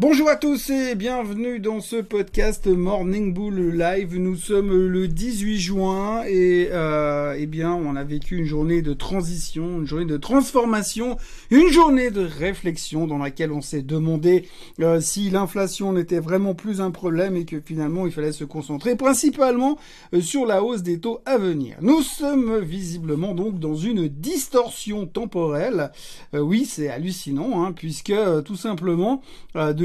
Bonjour 0.00 0.28
à 0.28 0.36
tous 0.36 0.70
et 0.70 0.94
bienvenue 0.94 1.58
dans 1.58 1.80
ce 1.80 1.96
podcast 1.96 2.68
Morning 2.68 3.34
Bull 3.34 3.76
Live. 3.76 4.16
Nous 4.16 4.36
sommes 4.36 4.86
le 4.86 5.08
18 5.08 5.58
juin 5.58 6.22
et 6.24 6.68
euh, 6.70 7.34
eh 7.36 7.46
bien 7.46 7.74
on 7.74 7.96
a 7.96 8.04
vécu 8.04 8.36
une 8.36 8.44
journée 8.44 8.80
de 8.80 8.92
transition, 8.92 9.80
une 9.80 9.86
journée 9.88 10.04
de 10.04 10.16
transformation, 10.16 11.16
une 11.50 11.66
journée 11.70 12.12
de 12.12 12.24
réflexion 12.24 13.08
dans 13.08 13.18
laquelle 13.18 13.50
on 13.50 13.60
s'est 13.60 13.82
demandé 13.82 14.44
euh, 14.80 15.00
si 15.00 15.30
l'inflation 15.30 15.92
n'était 15.92 16.20
vraiment 16.20 16.54
plus 16.54 16.80
un 16.80 16.92
problème 16.92 17.34
et 17.34 17.44
que 17.44 17.58
finalement 17.58 18.06
il 18.06 18.12
fallait 18.12 18.30
se 18.30 18.44
concentrer 18.44 18.94
principalement 18.94 19.78
euh, 20.14 20.20
sur 20.20 20.46
la 20.46 20.62
hausse 20.62 20.84
des 20.84 21.00
taux 21.00 21.22
à 21.26 21.38
venir. 21.38 21.76
Nous 21.80 22.02
sommes 22.02 22.60
visiblement 22.60 23.34
donc 23.34 23.58
dans 23.58 23.74
une 23.74 24.06
distorsion 24.06 25.06
temporelle. 25.06 25.90
Euh, 26.34 26.38
oui, 26.38 26.66
c'est 26.66 26.88
hallucinant 26.88 27.64
hein, 27.64 27.72
puisque 27.72 28.14
tout 28.44 28.54
simplement 28.54 29.22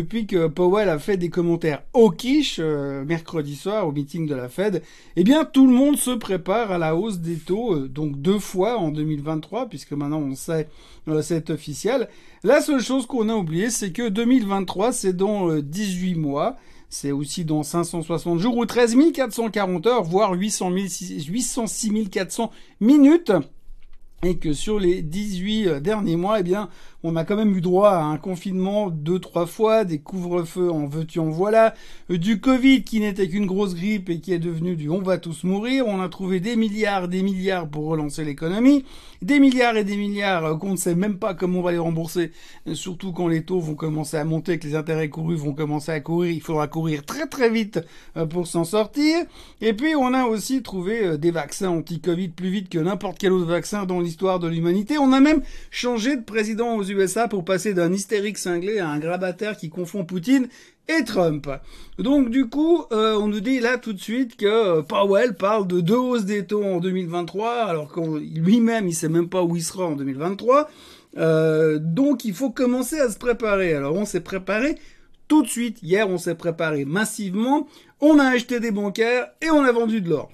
depuis 0.04 0.28
que 0.28 0.48
Powell 0.48 0.90
a 0.90 1.00
fait 1.00 1.16
des 1.16 1.30
commentaires 1.30 1.82
au 1.94 2.10
quiche 2.10 2.58
euh, 2.60 3.06
mercredi 3.06 3.56
soir 3.56 3.88
au 3.88 3.94
meeting 3.94 4.28
de 4.28 4.36
la 4.36 4.50
Fed, 4.50 4.84
eh 5.16 5.24
bien 5.24 5.46
tout 5.46 5.66
le 5.66 5.74
monde 5.74 5.96
se 5.96 6.12
prépare 6.12 6.74
à 6.74 6.78
la 6.78 6.94
hausse 6.94 7.20
des 7.20 7.38
taux, 7.38 7.74
euh, 7.74 7.88
donc 7.88 8.22
deux 8.22 8.38
fois 8.38 8.78
en 8.78 8.92
2023, 8.92 9.70
puisque 9.70 9.94
maintenant 9.94 10.20
on 10.20 10.36
sait 10.36 10.68
euh, 11.08 11.22
c'est 11.22 11.50
officiel. 11.52 12.10
La 12.44 12.60
seule 12.60 12.82
chose 12.82 13.06
qu'on 13.06 13.30
a 13.30 13.34
oublié, 13.34 13.70
c'est 13.70 13.94
que 13.94 14.10
2023, 14.10 14.92
c'est 14.92 15.14
dans 15.14 15.56
18 15.56 16.16
mois. 16.16 16.58
C'est 16.90 17.14
aussi 17.14 17.46
dans 17.46 17.64
560 17.64 18.40
jours 18.40 18.58
ou 18.58 18.66
13 18.66 18.98
440 19.14 19.88
heures, 19.88 20.04
voire 20.04 20.34
806 20.34 22.10
400 22.12 22.52
minutes 22.82 23.32
et 24.24 24.38
que 24.38 24.54
sur 24.54 24.80
les 24.80 25.02
18 25.02 25.82
derniers 25.82 26.16
mois, 26.16 26.40
eh 26.40 26.44
bien, 26.44 26.70
on 27.04 27.18
a 27.18 27.26
quand 27.26 27.36
même 27.36 27.56
eu 27.56 27.62
droit 27.62 27.90
à 27.90 28.04
un 28.04 28.18
confinement 28.18 28.90
deux, 28.90 29.20
trois 29.20 29.46
fois, 29.46 29.84
des 29.84 30.00
couvre-feux 30.00 30.72
en 30.72 30.88
veux-tu 30.88 31.20
en 31.20 31.30
voilà, 31.30 31.74
euh, 32.10 32.18
du 32.18 32.40
Covid 32.40 32.84
qui 32.84 33.02
n'était 33.02 33.28
qu'une 33.28 33.46
grosse 33.46 33.76
grippe 33.76 34.10
et 34.10 34.22
qui 34.22 34.32
est 34.32 34.40
devenu 34.40 34.78
du 34.78 34.90
on 34.90 35.02
va 35.02 35.18
tous 35.18 35.44
mourir, 35.44 35.86
on 35.86 36.02
a 36.02 36.08
trouvé 36.08 36.40
des 36.40 36.56
milliards, 36.56 37.10
des 37.10 37.22
milliards 37.22 37.68
pour 37.68 37.88
relancer 37.88 38.24
l'économie, 38.24 38.86
des 39.22 39.40
milliards 39.40 39.76
et 39.76 39.84
des 39.84 39.98
milliards 39.98 40.46
euh, 40.46 40.56
qu'on 40.56 40.72
ne 40.72 40.78
sait 40.78 40.96
même 40.96 41.18
pas 41.18 41.34
comment 41.34 41.60
on 41.60 41.64
va 41.64 41.74
les 41.74 41.78
rembourser, 41.78 42.32
euh, 42.68 42.74
surtout 42.74 43.12
quand 43.12 43.28
les 43.28 43.44
taux 43.44 43.60
vont 43.60 43.76
commencer 43.76 44.16
à 44.16 44.24
monter, 44.24 44.58
que 44.58 44.68
les 44.68 44.76
intérêts 44.76 45.10
courus 45.10 45.40
vont 45.40 45.54
commencer 45.54 45.92
à 45.92 46.00
courir, 46.00 46.32
il 46.32 46.42
faudra 46.42 46.68
courir 46.68 47.06
très 47.06 47.28
très 47.28 47.50
vite 47.50 47.82
pour 48.30 48.48
s'en 48.48 48.64
sortir. 48.64 49.26
Et 49.62 49.74
puis 49.74 49.96
on 49.96 50.14
a 50.14 50.26
aussi 50.26 50.62
trouvé 50.62 51.18
des 51.18 51.32
vaccins 51.32 51.70
anti-Covid 51.70 52.30
plus 52.30 52.50
vite 52.50 52.70
que 52.70 52.78
n'importe 52.78 53.18
quel 53.18 53.34
autre 53.34 53.48
vaccin 53.48 53.86
dans 53.86 54.00
l'histoire 54.00 54.13
de 54.18 54.48
l'humanité. 54.48 54.98
On 54.98 55.12
a 55.12 55.20
même 55.20 55.42
changé 55.72 56.16
de 56.16 56.24
président 56.24 56.76
aux 56.76 56.84
USA 56.84 57.28
pour 57.28 57.44
passer 57.44 57.74
d'un 57.74 57.92
hystérique 57.92 58.38
cinglé 58.38 58.80
à 58.80 58.90
un 58.90 59.00
grabataire 59.00 59.58
qui 59.58 59.70
confond 59.70 60.06
Poutine 60.06 60.48
et 60.88 61.04
Trump. 61.04 61.50
Donc 61.98 62.30
du 62.30 62.48
coup, 62.48 62.84
euh, 62.92 63.16
on 63.16 63.28
nous 63.28 63.40
dit 63.40 63.60
là 63.60 63.78
tout 63.78 63.94
de 63.94 64.00
suite 64.00 64.36
que 64.36 64.46
euh, 64.46 64.82
Powell 64.82 65.36
parle 65.36 65.68
de 65.68 65.82
deux 65.82 65.98
hausses 65.98 66.26
des 66.26 66.46
taux 66.46 66.64
en 66.64 66.80
2023, 66.80 67.52
alors 67.66 67.92
que 67.92 68.00
lui-même 68.20 68.88
il 68.88 68.94
sait 68.94 69.10
même 69.10 69.30
pas 69.30 69.44
où 69.44 69.56
il 69.56 69.64
sera 69.64 69.86
en 69.86 69.96
2023. 69.96 70.70
Euh, 71.18 71.80
donc 71.80 72.26
il 72.26 72.34
faut 72.34 72.50
commencer 72.50 73.00
à 73.00 73.10
se 73.10 73.18
préparer. 73.18 73.74
Alors 73.74 73.96
on 73.96 74.06
s'est 74.06 74.22
préparé 74.22 74.76
tout 75.28 75.44
de 75.44 75.48
suite. 75.48 75.82
Hier 75.82 76.10
on 76.10 76.18
s'est 76.18 76.36
préparé 76.36 76.86
massivement. 76.86 77.68
On 78.02 78.20
a 78.20 78.26
acheté 78.26 78.60
des 78.60 78.72
bancaires 78.72 79.28
et 79.42 79.50
on 79.50 79.64
a 79.64 79.72
vendu 79.72 80.02
de 80.02 80.10
l'or. 80.10 80.32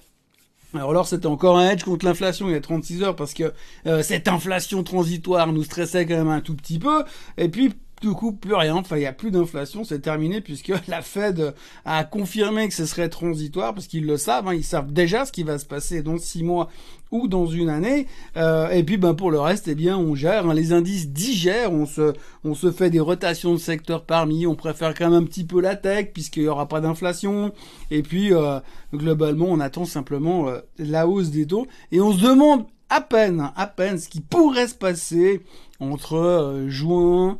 Alors 0.74 0.90
alors 0.90 1.06
c'était 1.08 1.26
encore 1.26 1.58
un 1.58 1.70
edge 1.70 1.82
contre 1.82 2.06
l'inflation 2.06 2.48
il 2.48 2.52
y 2.52 2.56
a 2.56 2.60
36 2.60 3.02
heures 3.02 3.16
parce 3.16 3.34
que 3.34 3.52
euh, 3.86 4.02
cette 4.02 4.28
inflation 4.28 4.82
transitoire 4.82 5.52
nous 5.52 5.64
stressait 5.64 6.06
quand 6.06 6.16
même 6.16 6.28
un 6.28 6.40
tout 6.40 6.54
petit 6.54 6.78
peu. 6.78 7.04
Et 7.36 7.48
puis 7.48 7.74
du 8.00 8.12
coup, 8.12 8.32
plus 8.32 8.54
rien. 8.54 8.76
Enfin, 8.76 8.96
il 8.96 9.00
n'y 9.00 9.06
a 9.06 9.12
plus 9.12 9.30
d'inflation, 9.30 9.84
c'est 9.84 10.00
terminé 10.00 10.40
puisque 10.40 10.72
la 10.88 11.02
Fed 11.02 11.54
a 11.84 12.04
confirmé 12.04 12.68
que 12.68 12.74
ce 12.74 12.86
serait 12.86 13.08
transitoire 13.08 13.74
parce 13.74 13.86
qu'ils 13.86 14.06
le 14.06 14.16
savent. 14.16 14.48
Hein, 14.48 14.54
ils 14.54 14.64
savent 14.64 14.92
déjà 14.92 15.26
ce 15.26 15.32
qui 15.32 15.42
va 15.42 15.58
se 15.58 15.66
passer 15.66 16.02
dans 16.02 16.18
six 16.18 16.42
mois 16.42 16.68
ou 17.10 17.28
dans 17.28 17.46
une 17.46 17.68
année. 17.68 18.06
Euh, 18.36 18.70
et 18.70 18.82
puis, 18.84 18.96
ben 18.96 19.14
pour 19.14 19.30
le 19.30 19.40
reste, 19.40 19.68
eh 19.68 19.74
bien, 19.74 19.98
on 19.98 20.14
gère. 20.14 20.46
Hein, 20.46 20.54
les 20.54 20.72
indices 20.72 21.08
digèrent. 21.08 21.72
On 21.72 21.86
se, 21.86 22.14
on 22.44 22.54
se 22.54 22.70
fait 22.70 22.88
des 22.88 23.00
rotations 23.00 23.52
de 23.52 23.58
secteurs 23.58 24.04
parmi. 24.04 24.46
On 24.46 24.54
préfère 24.54 24.94
quand 24.94 25.10
même 25.10 25.22
un 25.22 25.26
petit 25.26 25.44
peu 25.44 25.60
la 25.60 25.76
tech 25.76 26.12
puisqu'il 26.12 26.44
n'y 26.44 26.48
aura 26.48 26.68
pas 26.68 26.80
d'inflation. 26.80 27.52
Et 27.90 28.02
puis, 28.02 28.32
euh, 28.32 28.60
globalement, 28.94 29.46
on 29.46 29.60
attend 29.60 29.84
simplement 29.84 30.48
euh, 30.48 30.60
la 30.78 31.06
hausse 31.06 31.30
des 31.30 31.46
taux 31.46 31.66
et 31.92 32.00
on 32.00 32.12
se 32.12 32.22
demande 32.22 32.64
à 32.88 33.00
peine, 33.00 33.52
à 33.56 33.66
peine 33.66 33.98
ce 33.98 34.08
qui 34.08 34.20
pourrait 34.20 34.66
se 34.66 34.74
passer 34.74 35.42
entre 35.78 36.64
juin 36.66 37.38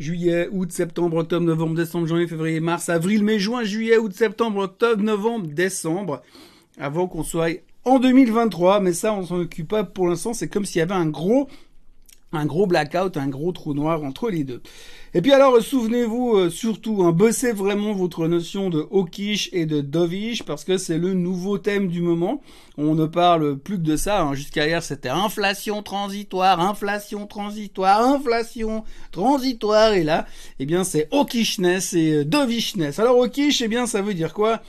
juillet, 0.00 0.48
août, 0.50 0.72
septembre, 0.72 1.18
octobre, 1.18 1.46
novembre, 1.46 1.76
décembre, 1.76 2.06
janvier, 2.06 2.26
février, 2.26 2.58
mars, 2.58 2.88
avril, 2.88 3.22
mai, 3.22 3.38
juin, 3.38 3.62
juillet, 3.62 3.98
août, 3.98 4.12
septembre, 4.12 4.62
octobre, 4.62 5.02
novembre, 5.02 5.46
décembre, 5.46 6.22
avant 6.78 7.06
qu'on 7.06 7.22
soit 7.22 7.60
en 7.84 8.00
2023. 8.00 8.80
Mais 8.80 8.94
ça, 8.94 9.12
on 9.12 9.24
s'en 9.24 9.40
occupe 9.40 9.68
pas 9.68 9.84
pour 9.84 10.08
l'instant. 10.08 10.32
C'est 10.32 10.48
comme 10.48 10.64
s'il 10.64 10.78
y 10.80 10.82
avait 10.82 10.94
un 10.94 11.06
gros 11.06 11.46
un 12.32 12.46
gros 12.46 12.66
blackout, 12.66 13.16
un 13.16 13.28
gros 13.28 13.52
trou 13.52 13.74
noir 13.74 14.04
entre 14.04 14.30
les 14.30 14.44
deux. 14.44 14.62
Et 15.12 15.22
puis 15.22 15.32
alors, 15.32 15.60
souvenez-vous 15.60 16.36
euh, 16.36 16.50
surtout, 16.50 17.02
hein, 17.02 17.10
bossez 17.10 17.50
vraiment 17.50 17.92
votre 17.92 18.28
notion 18.28 18.70
de 18.70 18.86
hawkish 18.92 19.50
et 19.52 19.66
de 19.66 19.80
dovish 19.80 20.44
parce 20.44 20.62
que 20.62 20.78
c'est 20.78 20.98
le 20.98 21.14
nouveau 21.14 21.58
thème 21.58 21.88
du 21.88 22.00
moment. 22.00 22.40
On 22.78 22.94
ne 22.94 23.06
parle 23.06 23.58
plus 23.58 23.76
que 23.76 23.82
de 23.82 23.96
ça. 23.96 24.22
Hein. 24.22 24.34
Jusqu'à 24.34 24.68
hier, 24.68 24.84
c'était 24.84 25.08
inflation 25.08 25.82
transitoire, 25.82 26.60
inflation 26.60 27.26
transitoire, 27.26 28.02
inflation 28.02 28.84
transitoire. 29.10 29.94
Et 29.94 30.04
là, 30.04 30.26
eh 30.60 30.66
bien, 30.66 30.84
c'est 30.84 31.08
hawkishness 31.10 31.92
et 31.94 32.12
euh, 32.12 32.24
dovishness. 32.24 33.00
Alors, 33.00 33.20
hawkish, 33.20 33.62
eh 33.62 33.68
bien, 33.68 33.86
ça 33.86 34.02
veut 34.02 34.14
dire 34.14 34.32
quoi? 34.32 34.62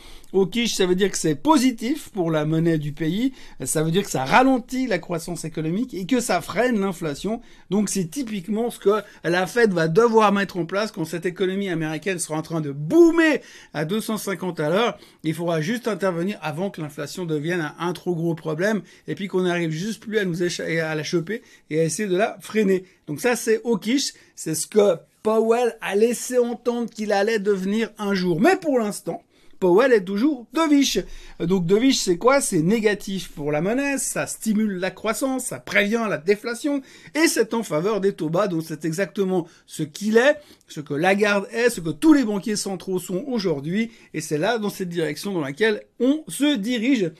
Quiche, 0.51 0.75
ça 0.75 0.85
veut 0.85 0.96
dire 0.96 1.12
que 1.12 1.18
c'est 1.18 1.35
positif 1.35 2.09
pour 2.09 2.31
la 2.31 2.46
monnaie 2.46 2.78
du 2.78 2.94
pays, 2.94 3.34
ça 3.66 3.84
veut 3.84 3.91
dire 3.91 4.03
que 4.03 4.09
ça 4.09 4.24
ralentit 4.24 4.88
la 4.88 4.97
croissance 4.97 5.44
économique 5.44 5.94
et 5.94 6.06
que 6.06 6.22
ça 6.22 6.40
freine 6.40 6.80
l'inflation. 6.80 7.41
Donc 7.69 7.90
c'est 7.90 8.06
typiquement 8.06 8.69
ce 8.69 8.80
que 8.80 9.01
la 9.24 9.46
Fed 9.46 9.74
va 9.74 9.88
devoir 9.90 10.31
mettre 10.31 10.58
en 10.58 10.66
place 10.66 10.92
quand 10.92 11.06
cette 11.06 11.25
économie 11.25 11.69
américaine 11.69 12.19
sera 12.19 12.38
en 12.38 12.42
train 12.42 12.62
de 12.62 12.72
boomer 12.72 13.40
à 13.74 13.86
250 13.86 14.59
à 14.59 14.69
l'heure. 14.69 14.97
Il 15.24 15.34
faudra 15.34 15.62
juste 15.62 15.88
intervenir 15.88 16.38
avant 16.42 16.69
que 16.69 16.81
l'inflation 16.81 17.25
devienne 17.25 17.74
un, 17.80 17.94
trop 17.94 18.16
gros 18.16 18.36
problème 18.36 18.81
et 19.08 19.16
puis 19.16 19.28
qu'on 19.28 19.42
n'arrive 19.42 19.72
juste 19.72 20.02
plus 20.02 20.18
à 20.18 20.25
nous 20.25 20.42
à 20.44 20.96
la 20.96 21.03
choper 21.03 21.42
et 21.69 21.80
à 21.80 21.84
essayer 21.84 22.08
de 22.08 22.18
la 22.18 22.38
freiner. 22.42 22.86
Donc 23.08 23.22
ça 23.22 23.36
c'est 23.36 23.62
au 23.64 23.78
quiche, 23.78 24.14
c'est 24.36 24.56
ce 24.56 24.68
que 24.68 24.97
Powell 25.24 25.78
a 25.81 25.96
laissé 25.96 26.38
entendre 26.38 26.90
qu'il 26.90 27.12
allait 27.12 27.40
devenir 27.40 27.90
un 27.98 28.13
jour. 28.13 28.42
Mais 28.42 28.56
pour 28.56 28.80
l'instant, 28.80 29.22
Powell 29.62 29.94
est 29.94 30.04
toujours 30.04 30.48
dovish. 30.54 30.98
Donc 31.40 31.68
dovish, 31.68 32.00
c'est 32.00 32.18
quoi? 32.18 32.42
C'est 32.42 32.64
négatif 32.64 33.32
pour 33.32 33.52
la 33.52 33.62
monnaie, 33.62 34.00
ça 34.00 34.26
stimule 34.26 34.80
la 34.80 34.90
croissance, 34.90 35.46
ça 35.46 35.60
prévient 35.60 36.04
la 36.10 36.18
déflation, 36.18 36.82
et 37.14 37.28
c'est 37.28 37.54
en 37.54 37.62
faveur 37.62 38.02
des 38.02 38.14
taux 38.14 38.32
bas, 38.32 38.48
donc 38.48 38.64
c'est 38.68 38.86
exactement 38.86 39.48
ce 39.68 39.84
qu'il 39.84 40.18
est, 40.18 40.38
ce 40.68 40.80
que 40.80 40.96
Lagarde 40.96 41.48
est, 41.52 41.70
ce 41.70 41.80
que 41.80 41.92
tous 41.92 42.14
les 42.14 42.24
banquiers 42.24 42.56
centraux 42.56 42.98
sont 42.98 43.24
aujourd'hui, 43.28 43.92
et 44.16 44.22
c'est 44.22 44.40
là, 44.40 44.58
dans 44.58 44.72
cette 44.72 44.90
direction 44.90 45.32
dans 45.32 45.42
laquelle 45.42 45.84
on 46.00 46.24
se 46.28 46.56
dirige. 46.56 47.12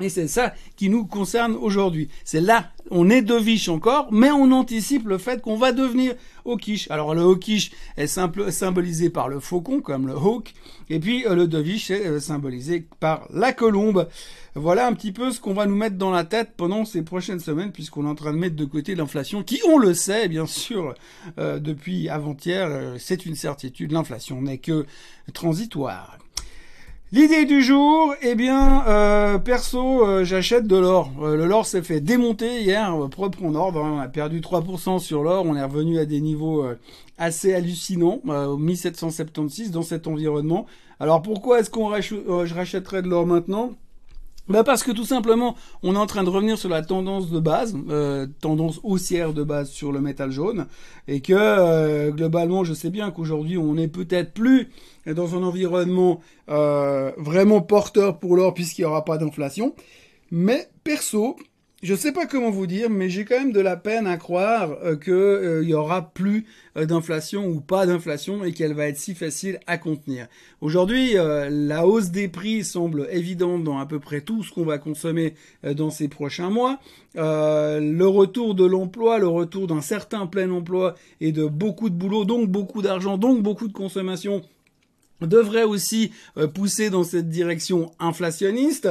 Et 0.00 0.10
c'est 0.10 0.28
ça 0.28 0.54
qui 0.76 0.88
nous 0.90 1.06
concerne 1.06 1.56
aujourd'hui. 1.56 2.08
C'est 2.24 2.40
là, 2.40 2.70
on 2.92 3.10
est 3.10 3.20
dovish 3.20 3.68
encore, 3.68 4.12
mais 4.12 4.30
on 4.30 4.52
anticipe 4.52 5.08
le 5.08 5.18
fait 5.18 5.42
qu'on 5.42 5.56
va 5.56 5.72
devenir 5.72 6.14
hawkish. 6.44 6.88
Alors 6.88 7.16
le 7.16 7.22
hawkish 7.22 7.72
est 7.96 8.06
symbolisé 8.06 9.10
par 9.10 9.28
le 9.28 9.40
faucon, 9.40 9.80
comme 9.80 10.06
le 10.06 10.14
hawk, 10.14 10.54
et 10.88 11.00
puis 11.00 11.26
euh, 11.26 11.34
le 11.34 11.48
dovish 11.48 11.90
est 11.90 12.06
euh, 12.06 12.20
symbolisé 12.20 12.86
par 13.00 13.26
la 13.30 13.52
colombe. 13.52 14.08
Voilà 14.54 14.86
un 14.86 14.92
petit 14.92 15.10
peu 15.10 15.32
ce 15.32 15.40
qu'on 15.40 15.52
va 15.52 15.66
nous 15.66 15.74
mettre 15.74 15.96
dans 15.96 16.12
la 16.12 16.22
tête 16.22 16.52
pendant 16.56 16.84
ces 16.84 17.02
prochaines 17.02 17.40
semaines, 17.40 17.72
puisqu'on 17.72 18.06
est 18.06 18.10
en 18.10 18.14
train 18.14 18.32
de 18.32 18.38
mettre 18.38 18.54
de 18.54 18.64
côté 18.66 18.94
l'inflation, 18.94 19.42
qui, 19.42 19.60
on 19.68 19.78
le 19.78 19.94
sait, 19.94 20.28
bien 20.28 20.46
sûr, 20.46 20.94
euh, 21.38 21.58
depuis 21.58 22.08
avant-hier, 22.08 22.94
c'est 22.98 23.26
une 23.26 23.34
certitude, 23.34 23.90
l'inflation 23.90 24.40
n'est 24.42 24.58
que 24.58 24.86
transitoire. 25.32 26.18
L'idée 27.10 27.46
du 27.46 27.62
jour, 27.62 28.14
eh 28.20 28.34
bien, 28.34 28.86
euh, 28.86 29.38
perso, 29.38 30.06
euh, 30.06 30.24
j'achète 30.24 30.66
de 30.66 30.76
l'or. 30.76 31.10
Euh, 31.22 31.36
le 31.36 31.46
l'or 31.46 31.64
s'est 31.64 31.80
fait 31.80 32.02
démonter 32.02 32.60
hier, 32.60 32.94
propre 33.10 33.42
en 33.44 33.54
ordre. 33.54 33.80
On 33.80 33.98
a 33.98 34.08
perdu 34.08 34.42
3% 34.42 34.98
sur 34.98 35.22
l'or. 35.22 35.46
On 35.46 35.56
est 35.56 35.64
revenu 35.64 35.98
à 35.98 36.04
des 36.04 36.20
niveaux 36.20 36.66
assez 37.16 37.54
hallucinants, 37.54 38.20
au 38.26 38.58
1776 38.58 39.70
dans 39.70 39.80
cet 39.80 40.06
environnement. 40.06 40.66
Alors 41.00 41.22
pourquoi 41.22 41.60
est-ce 41.60 41.70
qu'on 41.70 41.98
je 41.98 42.54
rachèterais 42.54 43.00
de 43.00 43.08
l'or 43.08 43.26
maintenant? 43.26 43.72
Bah 44.48 44.64
parce 44.64 44.82
que 44.82 44.92
tout 44.92 45.04
simplement, 45.04 45.56
on 45.82 45.94
est 45.94 45.98
en 45.98 46.06
train 46.06 46.24
de 46.24 46.30
revenir 46.30 46.56
sur 46.58 46.68
la 46.68 46.82
tendance 46.82 47.30
de 47.30 47.38
base, 47.38 47.76
euh, 47.90 48.26
tendance 48.40 48.80
haussière 48.82 49.32
de 49.34 49.42
base 49.42 49.70
sur 49.70 49.92
le 49.92 50.00
métal 50.00 50.30
jaune, 50.30 50.66
et 51.06 51.20
que 51.20 51.34
euh, 51.34 52.10
globalement, 52.10 52.64
je 52.64 52.72
sais 52.72 52.90
bien 52.90 53.10
qu'aujourd'hui, 53.10 53.58
on 53.58 53.74
n'est 53.74 53.88
peut-être 53.88 54.32
plus 54.32 54.70
dans 55.06 55.34
un 55.34 55.42
environnement 55.42 56.20
euh, 56.48 57.12
vraiment 57.16 57.60
porteur 57.60 58.18
pour 58.18 58.36
l'or 58.36 58.54
puisqu'il 58.54 58.82
n'y 58.82 58.86
aura 58.86 59.04
pas 59.04 59.18
d'inflation. 59.18 59.74
Mais 60.30 60.68
perso, 60.84 61.36
je 61.80 61.94
sais 61.94 62.10
pas 62.10 62.26
comment 62.26 62.50
vous 62.50 62.66
dire, 62.66 62.90
mais 62.90 63.08
j'ai 63.08 63.24
quand 63.24 63.38
même 63.38 63.52
de 63.52 63.60
la 63.60 63.76
peine 63.76 64.08
à 64.08 64.16
croire 64.16 64.72
euh, 64.82 64.96
qu'il 64.96 65.12
euh, 65.12 65.62
y 65.62 65.74
aura 65.74 66.10
plus 66.10 66.44
euh, 66.76 66.86
d'inflation 66.86 67.46
ou 67.46 67.60
pas 67.60 67.86
d'inflation 67.86 68.44
et 68.44 68.52
qu'elle 68.52 68.74
va 68.74 68.88
être 68.88 68.96
si 68.96 69.14
facile 69.14 69.60
à 69.68 69.78
contenir. 69.78 70.26
Aujourd'hui, 70.60 71.12
la 71.14 71.86
hausse 71.86 72.10
des 72.10 72.26
prix 72.26 72.64
semble 72.64 73.06
évidente 73.12 73.62
dans 73.62 73.78
à 73.78 73.86
peu 73.86 74.00
près 74.00 74.22
tout 74.22 74.42
ce 74.42 74.52
qu'on 74.52 74.64
va 74.64 74.78
consommer 74.78 75.34
dans 75.62 75.90
ces 75.90 76.08
prochains 76.08 76.50
mois. 76.50 76.80
le 77.14 78.04
retour 78.04 78.56
de 78.56 78.64
l'emploi, 78.64 79.18
le 79.18 79.28
retour 79.28 79.68
d'un 79.68 79.80
certain 79.80 80.26
plein 80.26 80.50
emploi 80.50 80.96
et 81.20 81.30
de 81.30 81.46
beaucoup 81.46 81.90
de 81.90 81.94
boulot, 81.94 82.24
donc 82.24 82.48
beaucoup 82.48 82.82
d'argent, 82.82 83.18
donc 83.18 83.42
beaucoup 83.42 83.68
de 83.68 83.72
consommation 83.72 84.42
devrait 85.26 85.64
aussi 85.64 86.12
pousser 86.54 86.90
dans 86.90 87.04
cette 87.04 87.28
direction 87.28 87.92
inflationniste. 87.98 88.88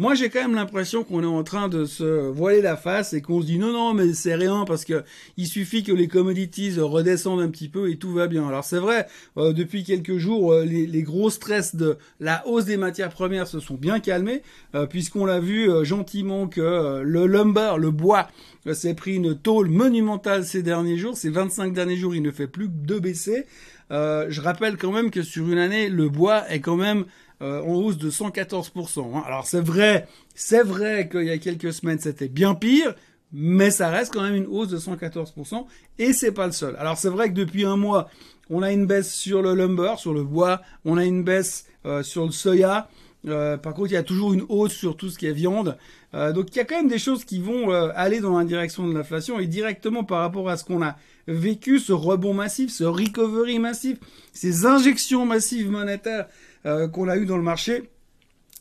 Moi, 0.00 0.14
j'ai 0.14 0.30
quand 0.30 0.40
même 0.40 0.54
l'impression 0.54 1.04
qu'on 1.04 1.22
est 1.22 1.26
en 1.26 1.42
train 1.42 1.68
de 1.68 1.84
se 1.84 2.30
voiler 2.30 2.62
la 2.62 2.78
face 2.78 3.12
et 3.12 3.20
qu'on 3.20 3.42
se 3.42 3.46
dit 3.46 3.58
non, 3.58 3.70
non, 3.70 3.92
mais 3.92 4.14
c'est 4.14 4.34
rien 4.34 4.64
parce 4.66 4.86
que 4.86 5.04
il 5.36 5.46
suffit 5.46 5.82
que 5.82 5.92
les 5.92 6.08
commodities 6.08 6.80
redescendent 6.80 7.42
un 7.42 7.50
petit 7.50 7.68
peu 7.68 7.90
et 7.90 7.98
tout 7.98 8.10
va 8.10 8.26
bien. 8.26 8.48
Alors 8.48 8.64
c'est 8.64 8.78
vrai, 8.78 9.08
euh, 9.36 9.52
depuis 9.52 9.84
quelques 9.84 10.16
jours, 10.16 10.54
euh, 10.54 10.64
les, 10.64 11.02
gros 11.02 11.28
stress 11.28 11.76
de 11.76 11.98
la 12.18 12.42
hausse 12.46 12.64
des 12.64 12.78
matières 12.78 13.10
premières 13.10 13.46
se 13.46 13.60
sont 13.60 13.74
bien 13.74 14.00
calmés, 14.00 14.40
euh, 14.74 14.86
puisqu'on 14.86 15.26
l'a 15.26 15.38
vu 15.38 15.68
gentiment 15.84 16.48
que 16.48 17.02
le 17.02 17.26
lumber, 17.26 17.76
le 17.76 17.90
bois, 17.90 18.28
s'est 18.72 18.94
pris 18.94 19.16
une 19.16 19.36
tôle 19.36 19.68
monumentale 19.68 20.46
ces 20.46 20.62
derniers 20.62 20.96
jours. 20.96 21.14
Ces 21.14 21.28
25 21.28 21.74
derniers 21.74 21.96
jours, 21.96 22.14
il 22.14 22.22
ne 22.22 22.30
fait 22.30 22.46
plus 22.46 22.68
que 22.68 22.86
de 22.86 22.98
baisser. 22.98 23.44
Je 23.90 24.40
rappelle 24.40 24.76
quand 24.76 24.92
même 24.92 25.10
que 25.10 25.22
sur 25.22 25.48
une 25.50 25.58
année, 25.58 25.88
le 25.88 26.08
bois 26.08 26.48
est 26.50 26.60
quand 26.60 26.76
même 26.76 27.04
euh, 27.42 27.62
en 27.62 27.72
hausse 27.72 27.96
de 27.96 28.10
114%. 28.10 29.16
Hein. 29.16 29.22
Alors 29.26 29.46
c'est 29.46 29.62
vrai, 29.62 30.06
c'est 30.34 30.62
vrai 30.62 31.08
qu'il 31.08 31.24
y 31.24 31.30
a 31.30 31.38
quelques 31.38 31.72
semaines 31.72 31.98
c'était 31.98 32.28
bien 32.28 32.54
pire, 32.54 32.94
mais 33.32 33.70
ça 33.70 33.88
reste 33.88 34.12
quand 34.12 34.20
même 34.20 34.34
une 34.34 34.46
hausse 34.46 34.68
de 34.68 34.76
114%, 34.76 35.64
et 35.98 36.12
c'est 36.12 36.32
pas 36.32 36.44
le 36.44 36.52
seul. 36.52 36.76
Alors 36.78 36.98
c'est 36.98 37.08
vrai 37.08 37.30
que 37.30 37.34
depuis 37.34 37.64
un 37.64 37.76
mois, 37.76 38.10
on 38.50 38.62
a 38.62 38.70
une 38.70 38.84
baisse 38.84 39.14
sur 39.14 39.40
le 39.40 39.54
lumber, 39.54 39.94
sur 39.96 40.12
le 40.12 40.22
bois, 40.22 40.60
on 40.84 40.98
a 40.98 41.04
une 41.06 41.24
baisse 41.24 41.64
euh, 41.86 42.02
sur 42.02 42.26
le 42.26 42.30
soya, 42.30 42.90
euh, 43.28 43.56
par 43.56 43.74
contre, 43.74 43.90
il 43.90 43.94
y 43.94 43.98
a 43.98 44.02
toujours 44.02 44.32
une 44.32 44.44
hausse 44.48 44.72
sur 44.72 44.96
tout 44.96 45.10
ce 45.10 45.18
qui 45.18 45.26
est 45.26 45.32
viande. 45.32 45.76
donc, 46.12 46.48
il 46.50 46.56
y 46.56 46.60
a 46.60 46.64
quand 46.64 46.76
même 46.76 46.88
des 46.88 46.98
choses 46.98 47.24
qui 47.24 47.38
vont 47.38 47.70
aller 47.70 48.20
dans 48.20 48.38
la 48.38 48.44
direction 48.44 48.88
de 48.88 48.94
l'inflation 48.94 49.38
et 49.38 49.46
directement 49.46 50.02
par 50.02 50.20
rapport 50.20 50.48
à 50.48 50.56
ce 50.56 50.64
qu'on 50.64 50.82
a 50.82 50.96
vécu, 51.26 51.78
ce 51.78 51.92
rebond 51.92 52.34
massif, 52.34 52.70
ce 52.70 52.84
recovery 52.84 53.58
massif, 53.58 53.98
ces 54.32 54.66
injections 54.66 55.26
massives 55.26 55.70
monétaires 55.70 56.26
euh, 56.66 56.88
qu'on 56.88 57.08
a 57.08 57.16
eu 57.16 57.26
dans 57.26 57.36
le 57.36 57.42
marché 57.42 57.90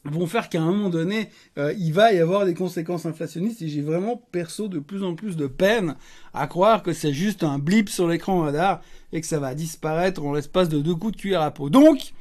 vont 0.06 0.28
faire 0.28 0.48
qu'à 0.48 0.62
un 0.62 0.72
moment 0.72 0.90
donné, 0.90 1.30
euh, 1.58 1.74
il 1.78 1.92
va 1.92 2.14
y 2.14 2.20
avoir 2.20 2.46
des 2.46 2.54
conséquences 2.54 3.06
inflationnistes 3.06 3.62
et 3.62 3.68
j'ai 3.68 3.82
vraiment 3.82 4.22
perso 4.32 4.70
de 4.70 4.80
plus 4.80 5.04
en 5.04 5.14
plus 5.14 5.36
de 5.36 5.46
peine 5.46 5.96
à 6.34 6.48
croire 6.48 6.84
que 6.84 6.94
c'est 6.94 7.12
juste 7.12 7.44
un 7.44 7.60
blip 7.60 7.90
sur 7.90 8.08
l'écran 8.08 8.40
radar 8.40 8.82
et 9.12 9.20
que 9.20 9.28
ça 9.28 9.40
va 9.40 9.54
disparaître 9.54 10.24
en 10.24 10.34
l'espace 10.34 10.70
de 10.70 10.80
deux 10.80 10.96
coups 10.96 11.18
de 11.18 11.22
cuillère 11.22 11.42
à 11.42 11.52
peau. 11.52 11.70
Donc, 11.70 12.14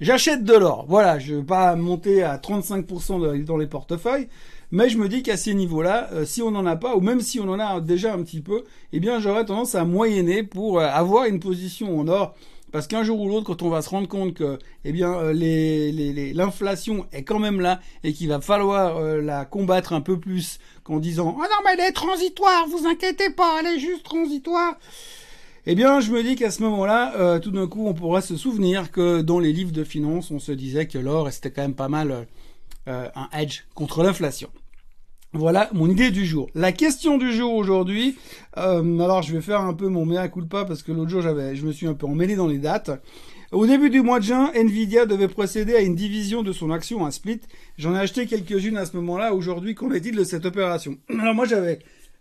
j'achète 0.00 0.44
de 0.44 0.54
l'or. 0.54 0.86
Voilà, 0.88 1.18
je 1.18 1.36
vais 1.36 1.42
pas 1.42 1.76
monter 1.76 2.22
à 2.22 2.36
35% 2.38 3.44
dans 3.44 3.56
les 3.56 3.66
portefeuilles, 3.66 4.28
mais 4.70 4.88
je 4.88 4.98
me 4.98 5.08
dis 5.08 5.22
qu'à 5.22 5.36
ces 5.36 5.54
niveaux-là, 5.54 6.10
euh, 6.12 6.24
si 6.24 6.42
on 6.42 6.50
n'en 6.50 6.66
a 6.66 6.76
pas, 6.76 6.96
ou 6.96 7.00
même 7.00 7.20
si 7.20 7.40
on 7.40 7.48
en 7.48 7.58
a 7.58 7.80
déjà 7.80 8.12
un 8.14 8.22
petit 8.22 8.40
peu, 8.40 8.64
eh 8.92 9.00
bien 9.00 9.20
j'aurais 9.20 9.44
tendance 9.44 9.74
à 9.74 9.84
moyenner 9.84 10.42
pour 10.42 10.80
avoir 10.80 11.24
une 11.24 11.40
position 11.40 11.98
en 11.98 12.08
or 12.08 12.34
parce 12.72 12.86
qu'un 12.86 13.02
jour 13.02 13.20
ou 13.20 13.28
l'autre, 13.28 13.46
quand 13.46 13.62
on 13.62 13.68
va 13.68 13.82
se 13.82 13.88
rendre 13.88 14.08
compte 14.08 14.34
que, 14.34 14.58
eh 14.84 14.92
bien, 14.92 15.12
euh, 15.14 16.32
l'inflation 16.34 17.06
est 17.12 17.24
quand 17.24 17.38
même 17.38 17.60
là 17.60 17.80
et 18.04 18.12
qu'il 18.12 18.28
va 18.28 18.40
falloir 18.40 18.98
euh, 18.98 19.20
la 19.20 19.44
combattre 19.44 19.92
un 19.92 20.00
peu 20.00 20.18
plus 20.18 20.58
qu'en 20.84 20.98
disant 20.98 21.36
oh 21.36 21.42
non 21.42 21.56
mais 21.64 21.72
elle 21.74 21.88
est 21.88 21.92
transitoire, 21.92 22.66
vous 22.68 22.86
inquiétez 22.86 23.30
pas, 23.30 23.58
elle 23.60 23.76
est 23.76 23.78
juste 23.78 24.04
transitoire. 24.04 24.78
Eh 25.66 25.74
bien, 25.74 26.00
je 26.00 26.10
me 26.10 26.22
dis 26.22 26.36
qu'à 26.36 26.50
ce 26.50 26.62
moment-là, 26.62 27.14
euh, 27.16 27.38
tout 27.38 27.50
d'un 27.50 27.66
coup, 27.66 27.86
on 27.86 27.94
pourra 27.94 28.20
se 28.20 28.36
souvenir 28.36 28.90
que 28.90 29.20
dans 29.20 29.38
les 29.38 29.52
livres 29.52 29.72
de 29.72 29.84
finance, 29.84 30.30
on 30.30 30.38
se 30.38 30.52
disait 30.52 30.86
que 30.86 30.98
l'or 30.98 31.30
c'était 31.32 31.50
quand 31.50 31.62
même 31.62 31.74
pas 31.74 31.88
mal 31.88 32.26
un 32.86 33.28
hedge 33.32 33.66
contre 33.74 34.02
l'inflation. 34.02 34.50
Voilà 35.32 35.70
mon 35.72 35.88
idée 35.88 36.10
du 36.10 36.26
jour. 36.26 36.50
La 36.56 36.72
question 36.72 37.16
du 37.16 37.32
jour 37.32 37.54
aujourd'hui, 37.54 38.16
euh, 38.56 38.98
alors 38.98 39.22
je 39.22 39.32
vais 39.32 39.40
faire 39.40 39.60
un 39.60 39.74
peu 39.74 39.86
mon 39.86 40.04
mea 40.04 40.26
culpa 40.26 40.64
parce 40.64 40.82
que 40.82 40.90
l'autre 40.90 41.08
jour 41.08 41.22
j'avais, 41.22 41.54
je 41.54 41.64
me 41.64 41.70
suis 41.70 41.86
un 41.86 41.94
peu 41.94 42.06
emmêlé 42.06 42.34
dans 42.34 42.48
les 42.48 42.58
dates. 42.58 42.90
Au 43.52 43.64
début 43.64 43.90
du 43.90 44.00
mois 44.00 44.18
de 44.18 44.24
juin, 44.24 44.50
Nvidia 44.56 45.06
devait 45.06 45.28
procéder 45.28 45.76
à 45.76 45.82
une 45.82 45.94
division 45.94 46.42
de 46.42 46.52
son 46.52 46.72
action, 46.72 47.06
un 47.06 47.12
split. 47.12 47.42
J'en 47.78 47.94
ai 47.94 48.00
acheté 48.00 48.26
quelques-unes 48.26 48.76
à 48.76 48.86
ce 48.86 48.96
moment-là. 48.96 49.32
Aujourd'hui, 49.32 49.76
qu'en 49.76 49.92
est-il 49.92 50.16
de 50.16 50.24
cette 50.24 50.46
opération? 50.46 50.98
Alors 51.08 51.34
moi 51.34 51.46
j'avais 51.46 51.78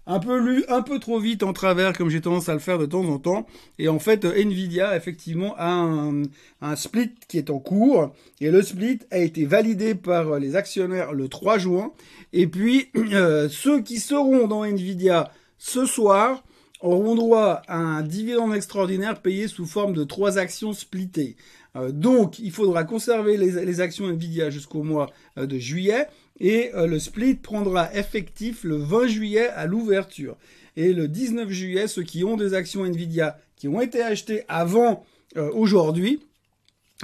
un 0.10 0.20
peu 0.20 0.40
lu 0.40 0.66
un 0.70 0.82
peu 0.82 0.98
trop 0.98 1.20
vite 1.20 1.44
en 1.44 1.54
travers 1.54 1.96
comme 1.96 2.10
j'ai 2.10 2.20
tendance 2.20 2.50
à 2.50 2.54
le 2.54 2.60
faire 2.60 2.80
de 2.80 2.88
temps 2.88 3.06
en 3.06 3.20
temps. 3.20 3.46
Et 3.78 3.88
en 3.88 4.00
fait 4.00 4.26
Nvidia 4.26 4.98
effectivement 4.98 5.54
a 5.58 5.70
un, 5.70 6.76
split 6.76 7.12
qui 7.28 7.38
est 7.38 7.52
en 7.52 7.60
cours. 7.60 8.12
Et 8.42 8.50
le 8.50 8.64
split 8.64 9.00
a 9.12 9.20
été 9.20 9.46
validé 9.46 9.94
par 9.94 10.40
les 10.40 10.56
actionnaires 10.56 11.14
le 11.14 11.30
3 11.30 11.60
juin. 11.60 11.94
Et 12.34 12.48
puis 12.48 12.90
euh, 12.98 13.48
ceux 13.50 13.82
qui 13.82 14.00
seront 14.00 14.48
dans 14.48 14.66
Nvidia 14.66 15.32
ce 15.60 15.86
soir 15.86 16.44
auront 16.82 17.16
droit 17.16 17.62
à 17.68 17.78
un 17.78 18.02
dividende 18.02 18.56
extraordinaire 18.56 19.22
payé 19.22 19.48
sous 19.48 19.68
forme 19.68 19.94
de 19.94 20.04
trois 20.04 20.38
actions 20.38 20.74
splittées. 20.74 21.36
Euh, 21.76 21.92
donc, 21.92 22.40
il 22.40 22.52
faudra 22.52 22.84
conserver 22.84 23.38
les, 23.38 23.82
actions 23.82 24.08
Nvidia 24.08 24.50
jusqu'au 24.50 24.82
mois 24.82 25.12
euh, 25.38 25.46
de 25.46 25.58
juillet 25.58 26.08
et 26.40 26.72
euh, 26.76 26.88
le 26.88 27.00
split 27.00 27.36
prendra 27.36 27.94
effectif 27.94 28.64
le 28.64 28.78
20 28.78 29.08
juillet 29.08 29.48
à 29.50 29.66
l'ouverture. 29.66 30.38
Et 30.76 30.94
le 30.94 31.08
19 31.08 31.50
juillet, 31.50 31.88
ceux 31.88 32.04
qui 32.04 32.24
ont 32.24 32.38
des 32.38 32.54
actions 32.54 32.86
Nvidia 32.86 33.38
qui 33.56 33.68
ont 33.68 33.82
été 33.82 34.02
achetées 34.02 34.44
avant 34.48 35.06
aujourd'hui, 35.54 36.22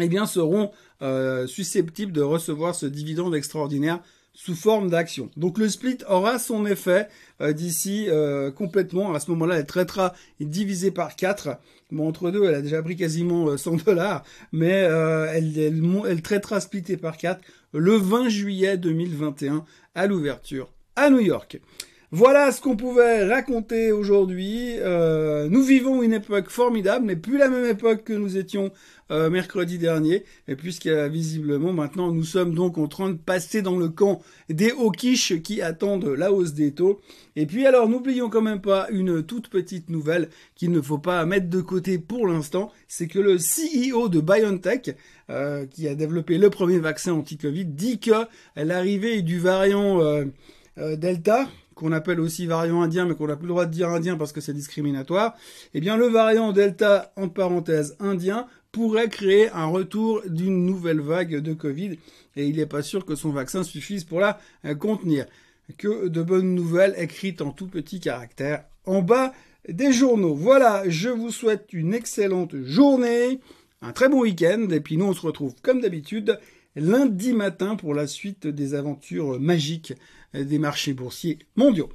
eh 0.01 0.07
bien, 0.07 0.25
seront 0.25 0.71
susceptibles 1.45 2.13
de 2.13 2.21
recevoir 2.21 2.73
ce 2.73 2.85
dividende 2.85 3.35
extraordinaire 3.35 3.99
sous 4.35 4.53
forme 4.55 4.89
d'action. 4.89 5.31
Donc 5.37 5.57
le 5.57 5.69
split 5.69 5.97
aura 6.07 6.37
son 6.37 6.65
effet 6.65 7.07
d'ici 7.41 8.07
complètement. 8.55 9.13
À 9.13 9.19
ce 9.19 9.31
moment-là, 9.31 9.57
elle 9.57 9.65
traitera 9.65 10.13
divisé 10.39 10.91
par 10.91 11.15
4 11.15 11.57
Bon, 11.91 12.07
entre 12.07 12.31
deux, 12.31 12.43
elle 12.45 12.55
a 12.55 12.61
déjà 12.61 12.81
pris 12.81 12.95
quasiment 12.95 13.55
100 13.55 13.73
euh, 13.73 13.77
dollars, 13.85 14.23
mais 14.51 14.83
euh, 14.83 15.27
elle, 15.31 15.57
elle, 15.57 15.83
elle, 16.07 16.21
traitera 16.23 16.59
splitté 16.59 16.97
par 16.97 17.15
4 17.15 17.39
le 17.73 17.95
20 17.95 18.29
juillet 18.29 18.77
2021 18.77 19.63
à 19.93 20.07
l'ouverture 20.07 20.71
à 20.95 21.11
New 21.11 21.19
York. 21.19 21.61
Voilà 22.11 22.51
ce 22.51 22.61
qu'on 22.61 22.75
pouvait 22.75 23.27
raconter 23.27 23.91
aujourd'hui. 23.91 24.75
Euh, 24.77 25.49
nous 25.49 25.63
vivons 25.63 26.03
une 26.03 26.13
époque 26.13 26.49
formidable, 26.49 27.03
mais 27.03 27.15
plus 27.15 27.39
la 27.39 27.49
même 27.49 27.65
époque 27.65 28.03
que 28.03 28.13
nous 28.13 28.37
étions 28.37 28.71
euh, 29.09 29.31
mercredi 29.31 29.79
dernier, 29.79 30.23
et 30.47 30.55
puisque 30.55 30.87
visiblement 30.87 31.73
maintenant 31.73 32.11
nous 32.11 32.23
sommes 32.23 32.53
donc 32.53 32.77
en 32.77 32.87
train 32.87 33.09
de 33.09 33.17
passer 33.17 33.63
dans 33.63 33.77
le 33.77 33.89
camp 33.89 34.21
des 34.49 34.69
hawkish 34.69 35.41
qui 35.41 35.63
attendent 35.63 36.05
la 36.05 36.31
hausse 36.31 36.53
des 36.53 36.73
taux. 36.73 37.01
Et 37.35 37.47
puis 37.47 37.65
alors 37.65 37.89
n'oublions 37.89 38.29
quand 38.29 38.41
même 38.41 38.61
pas 38.61 38.87
une 38.91 39.23
toute 39.23 39.49
petite 39.49 39.89
nouvelle 39.89 40.29
qu'il 40.53 40.71
ne 40.71 40.81
faut 40.81 40.99
pas 40.99 41.25
mettre 41.25 41.49
de 41.49 41.61
côté 41.61 41.97
pour 41.97 42.27
l'instant, 42.27 42.71
c'est 42.87 43.07
que 43.07 43.19
le 43.19 43.37
CEO 43.37 44.09
de 44.09 44.21
BioNTech, 44.21 44.95
euh, 45.31 45.65
qui 45.65 45.87
a 45.87 45.95
développé 45.95 46.37
le 46.37 46.51
premier 46.51 46.77
vaccin 46.77 47.13
anti-Covid, 47.13 47.65
dit 47.65 47.99
que 47.99 48.25
l'arrivée 48.55 49.23
du 49.23 49.39
variant 49.39 49.99
Delta, 50.77 51.47
qu'on 51.75 51.91
appelle 51.91 52.19
aussi 52.19 52.45
variant 52.47 52.81
indien, 52.81 53.05
mais 53.05 53.15
qu'on 53.15 53.27
n'a 53.27 53.35
plus 53.35 53.47
le 53.47 53.53
droit 53.53 53.65
de 53.65 53.71
dire 53.71 53.89
indien 53.89 54.17
parce 54.17 54.31
que 54.31 54.41
c'est 54.41 54.53
discriminatoire, 54.53 55.35
eh 55.73 55.81
bien 55.81 55.97
le 55.97 56.07
variant 56.07 56.51
Delta, 56.53 57.11
entre 57.17 57.33
parenthèses, 57.33 57.95
indien, 57.99 58.47
pourrait 58.71 59.09
créer 59.09 59.49
un 59.51 59.67
retour 59.67 60.21
d'une 60.27 60.65
nouvelle 60.65 60.99
vague 60.99 61.37
de 61.37 61.53
Covid, 61.53 61.97
et 62.35 62.47
il 62.47 62.57
n'est 62.57 62.65
pas 62.65 62.81
sûr 62.81 63.05
que 63.05 63.15
son 63.15 63.29
vaccin 63.29 63.63
suffise 63.63 64.03
pour 64.03 64.19
la 64.19 64.39
euh, 64.65 64.75
contenir. 64.75 65.25
Que 65.77 66.09
de 66.09 66.21
bonnes 66.21 66.53
nouvelles 66.53 66.93
écrites 66.97 67.41
en 67.41 67.51
tout 67.51 67.67
petit 67.67 67.99
caractère 67.99 68.65
en 68.85 69.01
bas 69.01 69.33
des 69.67 69.91
journaux. 69.91 70.35
Voilà, 70.35 70.83
je 70.87 71.09
vous 71.09 71.31
souhaite 71.31 71.73
une 71.73 71.93
excellente 71.93 72.55
journée, 72.63 73.39
un 73.81 73.91
très 73.91 74.07
bon 74.07 74.21
week-end, 74.21 74.67
et 74.69 74.79
puis 74.79 74.97
nous 74.97 75.05
on 75.05 75.13
se 75.13 75.25
retrouve 75.25 75.55
comme 75.63 75.81
d'habitude 75.81 76.37
lundi 76.75 77.33
matin 77.33 77.75
pour 77.75 77.93
la 77.93 78.07
suite 78.07 78.47
des 78.47 78.73
aventures 78.73 79.39
magiques 79.39 79.93
des 80.33 80.59
marchés 80.59 80.93
boursiers 80.93 81.39
mondiaux. 81.55 81.89